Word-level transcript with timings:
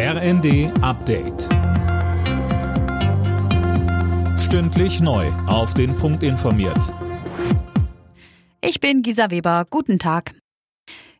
RND 0.00 0.70
Update. 0.80 1.48
Stündlich 4.38 5.00
neu. 5.00 5.26
Auf 5.48 5.74
den 5.74 5.96
Punkt 5.96 6.22
informiert. 6.22 6.94
Ich 8.60 8.78
bin 8.78 9.02
Gisa 9.02 9.32
Weber. 9.32 9.66
Guten 9.68 9.98
Tag. 9.98 10.36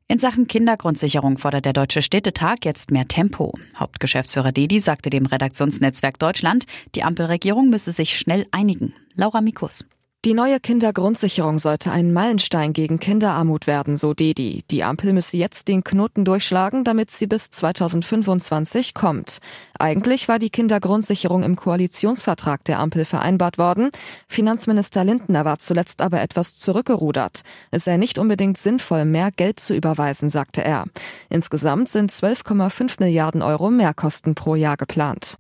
In 0.07 0.21
Sachen 0.21 0.47
Kindergrundsicherung 0.47 1.39
fordert 1.39 1.65
der 1.65 1.73
Deutsche 1.73 2.03
Städtetag 2.03 2.59
jetzt 2.65 2.93
mehr 2.93 3.09
Tempo. 3.09 3.53
Hauptgeschäftsführer 3.75 4.53
Dedi 4.53 4.79
sagte 4.79 5.11
dem 5.11 5.27
Redaktionsnetzwerk 5.27 6.21
Deutschland, 6.21 6.67
die 6.95 7.03
Ampelregierung 7.03 7.71
müsse 7.71 7.91
sich 7.91 8.17
schnell 8.17 8.47
einigen. 8.53 8.95
Laura 9.17 9.41
Mikus. 9.41 9.87
Die 10.29 10.35
neue 10.35 10.61
Kindergrundsicherung 10.61 11.59
sollte 11.59 11.91
ein 11.91 12.13
Meilenstein 12.13 12.75
gegen 12.75 13.01
Kinderarmut 13.01 13.67
werden, 13.67 13.97
so 13.97 14.13
Dedi. 14.13 14.63
Die 14.71 14.85
Ampel 14.85 15.15
müsse 15.15 15.39
jetzt 15.39 15.69
den 15.69 15.83
Knoten 15.83 16.27
durchschlagen, 16.27 16.85
damit 16.85 17.11
sie 17.11 17.27
bis 17.27 17.49
2025 17.49 18.93
kommt. 18.93 19.39
Eigentlich 19.79 20.29
war 20.29 20.39
die 20.39 20.51
Kindergrundsicherung 20.51 21.45
im 21.45 21.57
Koalitionsvertrag 21.57 22.63
der 22.65 22.79
Ampel 22.79 23.07
vereinbart 23.07 23.57
worden. 23.57 23.89
Finanzminister 24.29 25.03
Lindner 25.03 25.47
war 25.47 25.61
zuletzt 25.61 26.03
aber 26.03 26.21
etwas 26.21 26.59
zurückgerudert. 26.59 27.41
Es 27.71 27.85
sei 27.85 27.97
nicht 27.97 28.19
unbedingt 28.19 28.59
sinnvoll, 28.59 29.07
mehr 29.07 29.31
Geld 29.31 29.61
zu 29.61 29.75
überweisen, 29.75 30.29
sagte 30.29 30.63
er. 30.63 30.85
Insgesamt 31.31 31.89
sind 31.89 32.13
12,5 32.13 32.97
Milliarden 33.01 33.41
Euro 33.41 33.71
Mehrkosten 33.71 34.35
pro 34.35 34.57
Jahr 34.57 34.77
geplant. 34.77 35.39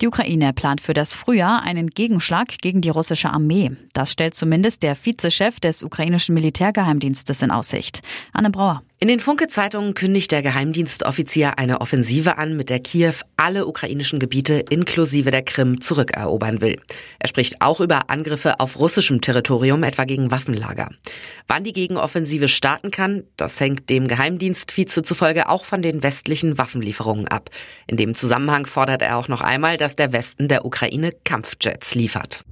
Die 0.00 0.08
Ukraine 0.08 0.52
plant 0.52 0.80
für 0.80 0.94
das 0.94 1.14
Frühjahr 1.14 1.62
einen 1.62 1.90
Gegenschlag 1.90 2.58
gegen 2.60 2.80
die 2.80 2.88
russische 2.88 3.30
Armee. 3.30 3.72
Das 3.92 4.10
stellt 4.10 4.34
zumindest 4.34 4.82
der 4.82 4.96
Vizechef 4.96 5.60
des 5.60 5.82
ukrainischen 5.82 6.34
Militärgeheimdienstes 6.34 7.42
in 7.42 7.50
Aussicht. 7.50 8.02
Anne 8.32 8.50
Brauer. 8.50 8.82
In 9.04 9.08
den 9.08 9.20
Funke-Zeitungen 9.20 9.92
kündigt 9.92 10.32
der 10.32 10.40
Geheimdienstoffizier 10.40 11.58
eine 11.58 11.82
Offensive 11.82 12.38
an, 12.38 12.56
mit 12.56 12.70
der 12.70 12.80
Kiew 12.80 13.12
alle 13.36 13.66
ukrainischen 13.66 14.18
Gebiete 14.18 14.64
inklusive 14.70 15.30
der 15.30 15.42
Krim 15.42 15.82
zurückerobern 15.82 16.62
will. 16.62 16.80
Er 17.18 17.28
spricht 17.28 17.60
auch 17.60 17.82
über 17.82 18.08
Angriffe 18.08 18.60
auf 18.60 18.78
russischem 18.78 19.20
Territorium, 19.20 19.82
etwa 19.82 20.04
gegen 20.04 20.30
Waffenlager. 20.30 20.88
Wann 21.46 21.64
die 21.64 21.74
Gegenoffensive 21.74 22.48
starten 22.48 22.90
kann, 22.90 23.24
das 23.36 23.60
hängt 23.60 23.90
dem 23.90 24.08
Geheimdienstvize 24.08 25.02
zufolge 25.02 25.50
auch 25.50 25.66
von 25.66 25.82
den 25.82 26.02
westlichen 26.02 26.56
Waffenlieferungen 26.56 27.28
ab. 27.28 27.50
In 27.86 27.98
dem 27.98 28.14
Zusammenhang 28.14 28.64
fordert 28.64 29.02
er 29.02 29.18
auch 29.18 29.28
noch 29.28 29.42
einmal, 29.42 29.76
dass 29.76 29.96
der 29.96 30.14
Westen 30.14 30.48
der 30.48 30.64
Ukraine 30.64 31.10
Kampfjets 31.24 31.94
liefert. 31.94 32.42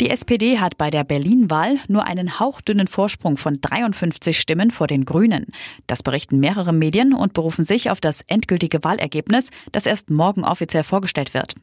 Die 0.00 0.10
SPD 0.10 0.58
hat 0.58 0.76
bei 0.76 0.90
der 0.90 1.04
Berlin-Wahl 1.04 1.78
nur 1.88 2.06
einen 2.06 2.38
hauchdünnen 2.38 2.86
Vorsprung 2.86 3.38
von 3.38 3.62
53 3.62 4.38
Stimmen 4.38 4.70
vor 4.70 4.86
den 4.86 5.06
Grünen. 5.06 5.46
Das 5.86 6.02
berichten 6.02 6.38
mehrere 6.38 6.74
Medien 6.74 7.14
und 7.14 7.32
berufen 7.32 7.64
sich 7.64 7.88
auf 7.88 7.98
das 7.98 8.20
endgültige 8.26 8.84
Wahlergebnis, 8.84 9.50
das 9.72 9.86
erst 9.86 10.10
morgen 10.10 10.44
offiziell 10.44 10.82
vorgestellt 10.82 11.32
wird. 11.32 11.54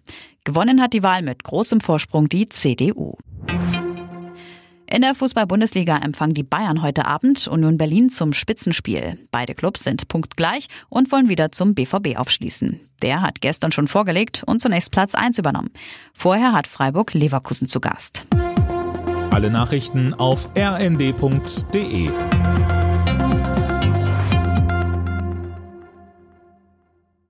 Gewonnen 0.46 0.82
hat 0.82 0.94
die 0.94 1.04
Wahl 1.04 1.22
mit 1.22 1.44
großem 1.44 1.80
Vorsprung 1.80 2.28
die 2.28 2.50
CDU. 2.50 3.18
In 4.94 5.02
der 5.02 5.16
Fußball-Bundesliga 5.16 5.98
empfangen 5.98 6.36
die 6.36 6.44
Bayern 6.44 6.84
heute 6.84 7.08
Abend 7.08 7.48
Union 7.48 7.80
Berlin 7.80 8.12
zum 8.12 8.32
Spitzenspiel. 8.32 9.18
Beide 9.32 9.56
Clubs 9.56 9.84
sind 9.84 10.08
punktgleich 10.08 10.68
und 10.88 11.12
wollen 11.12 11.30
wieder 11.30 11.52
zum 11.52 11.74
BVB 11.74 12.16
aufschließen. 12.16 12.80
Der 13.02 13.24
hat 13.24 13.42
gestern 13.42 13.72
schon 13.72 13.88
vorgelegt 13.88 14.44
und 14.46 14.62
zunächst 14.62 14.92
Platz 14.92 15.16
1 15.16 15.40
übernommen. 15.40 15.72
Vorher 16.14 16.54
hat 16.54 16.68
Freiburg 16.68 17.16
Leverkusen 17.16 17.68
zu 17.68 17.80
Gast. 17.80 18.28
Alle 19.32 19.50
Nachrichten 19.50 20.14
auf 20.14 20.48
rnd.de 20.56 22.12